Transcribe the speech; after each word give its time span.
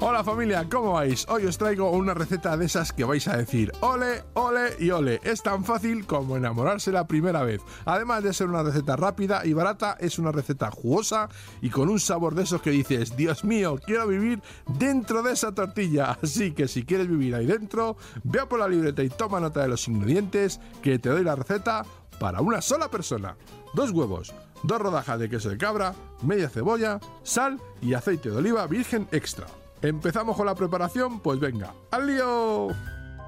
Hola 0.00 0.22
familia, 0.22 0.64
¿cómo 0.70 0.92
vais? 0.92 1.26
Hoy 1.28 1.44
os 1.46 1.58
traigo 1.58 1.90
una 1.90 2.14
receta 2.14 2.56
de 2.56 2.66
esas 2.66 2.92
que 2.92 3.02
vais 3.02 3.26
a 3.26 3.36
decir 3.36 3.72
ole, 3.80 4.22
ole 4.34 4.76
y 4.78 4.90
ole. 4.90 5.20
Es 5.24 5.42
tan 5.42 5.64
fácil 5.64 6.06
como 6.06 6.36
enamorarse 6.36 6.92
la 6.92 7.08
primera 7.08 7.42
vez. 7.42 7.62
Además 7.84 8.22
de 8.22 8.32
ser 8.32 8.46
una 8.46 8.62
receta 8.62 8.94
rápida 8.94 9.44
y 9.44 9.54
barata, 9.54 9.96
es 9.98 10.20
una 10.20 10.30
receta 10.30 10.70
jugosa 10.70 11.28
y 11.60 11.70
con 11.70 11.88
un 11.88 11.98
sabor 11.98 12.36
de 12.36 12.44
esos 12.44 12.62
que 12.62 12.70
dices, 12.70 13.16
Dios 13.16 13.42
mío, 13.42 13.76
quiero 13.84 14.06
vivir 14.06 14.40
dentro 14.68 15.20
de 15.24 15.32
esa 15.32 15.52
tortilla. 15.52 16.16
Así 16.22 16.52
que 16.52 16.68
si 16.68 16.84
quieres 16.84 17.08
vivir 17.08 17.34
ahí 17.34 17.46
dentro, 17.46 17.96
ve 18.22 18.38
a 18.38 18.48
por 18.48 18.60
la 18.60 18.68
libreta 18.68 19.02
y 19.02 19.08
toma 19.08 19.40
nota 19.40 19.62
de 19.62 19.68
los 19.68 19.88
ingredientes 19.88 20.60
que 20.80 21.00
te 21.00 21.08
doy 21.08 21.24
la 21.24 21.34
receta 21.34 21.84
para 22.20 22.40
una 22.40 22.62
sola 22.62 22.88
persona. 22.88 23.36
Dos 23.74 23.90
huevos, 23.90 24.32
dos 24.62 24.80
rodajas 24.80 25.18
de 25.18 25.28
queso 25.28 25.50
de 25.50 25.58
cabra, 25.58 25.92
media 26.22 26.48
cebolla, 26.48 27.00
sal 27.24 27.60
y 27.82 27.94
aceite 27.94 28.30
de 28.30 28.36
oliva 28.36 28.64
virgen 28.68 29.08
extra. 29.10 29.48
¿Empezamos 29.82 30.36
con 30.36 30.46
la 30.46 30.56
preparación? 30.56 31.20
Pues 31.20 31.38
venga, 31.38 31.72
¡al 31.92 32.06
lío! 32.06 32.68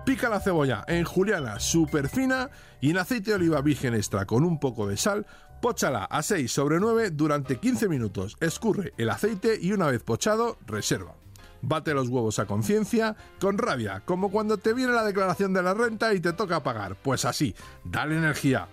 Pica 0.05 0.29
la 0.29 0.41
cebolla 0.41 0.85
en 0.89 1.05
juliana 1.05 1.61
súper 1.61 2.09
fina 2.09 2.51
y 2.81 2.91
en 2.91 2.99
aceite 2.99 3.31
de 3.31 3.37
oliva 3.37 3.61
virgen 3.61 3.95
extra 3.95 4.25
con 4.25 4.45
un 4.45 4.59
poco 4.59 4.89
de 4.89 4.97
sal, 4.97 5.27
póchala 5.63 6.05
a 6.07 6.23
6 6.23 6.51
sobre 6.51 6.81
9 6.81 7.11
durante 7.11 7.59
15 7.59 7.89
minutos, 7.89 8.37
escurre 8.41 8.95
el 8.99 9.11
aceite 9.11 9.59
y 9.61 9.73
una 9.73 9.87
vez 9.87 10.03
pochado, 10.03 10.59
reserva. 10.67 11.15
Bate 11.63 11.95
los 11.95 12.09
huevos 12.09 12.41
a 12.41 12.47
conciencia, 12.47 13.15
con 13.39 13.57
rabia, 13.57 14.03
como 14.05 14.33
cuando 14.33 14.57
te 14.57 14.73
viene 14.73 14.93
la 14.93 15.05
declaración 15.05 15.53
de 15.53 15.63
la 15.63 15.75
renta 15.75 16.15
y 16.15 16.21
te 16.21 16.33
toca 16.33 16.65
pagar. 16.65 16.97
Pues 16.97 17.25
así, 17.25 17.55
dale 17.85 18.17
energía. 18.17 18.67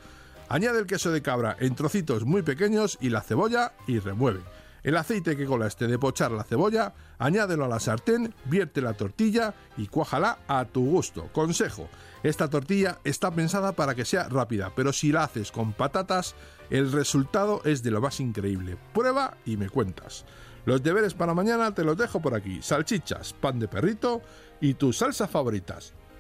Añade 0.49 0.79
el 0.79 0.87
queso 0.87 1.11
de 1.11 1.21
cabra 1.21 1.57
en 1.59 1.75
trocitos 1.75 2.25
muy 2.25 2.41
pequeños 2.41 2.97
y 3.01 3.09
la 3.09 3.21
cebolla 3.21 3.73
y 3.85 3.99
remueve. 3.99 4.39
El 4.87 4.95
aceite 4.95 5.35
que 5.35 5.45
colaste 5.45 5.85
de 5.85 5.99
pochar 5.99 6.31
la 6.31 6.45
cebolla, 6.45 6.93
añádelo 7.19 7.65
a 7.65 7.67
la 7.67 7.77
sartén, 7.77 8.33
vierte 8.45 8.79
la 8.79 8.93
tortilla 8.93 9.53
y 9.75 9.87
cuájala 9.87 10.39
a 10.47 10.63
tu 10.63 10.85
gusto. 10.89 11.27
Consejo, 11.33 11.89
esta 12.23 12.49
tortilla 12.49 12.99
está 13.03 13.29
pensada 13.31 13.73
para 13.73 13.95
que 13.95 14.05
sea 14.05 14.29
rápida, 14.29 14.71
pero 14.73 14.93
si 14.93 15.11
la 15.11 15.25
haces 15.25 15.51
con 15.51 15.73
patatas, 15.73 16.35
el 16.69 16.89
resultado 16.93 17.59
es 17.65 17.83
de 17.83 17.91
lo 17.91 17.99
más 17.99 18.21
increíble. 18.21 18.77
Prueba 18.93 19.35
y 19.45 19.57
me 19.57 19.69
cuentas. 19.69 20.23
Los 20.63 20.81
deberes 20.81 21.13
para 21.13 21.33
mañana 21.33 21.75
te 21.75 21.83
los 21.83 21.97
dejo 21.97 22.21
por 22.21 22.33
aquí. 22.33 22.61
Salchichas, 22.61 23.33
pan 23.33 23.59
de 23.59 23.67
perrito 23.67 24.21
y 24.61 24.75
tus 24.75 24.99
salsas 24.99 25.29
favoritas. 25.29 25.95